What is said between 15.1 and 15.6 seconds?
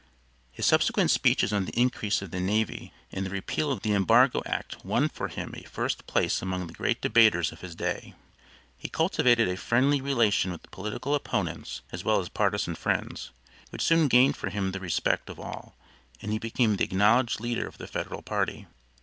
of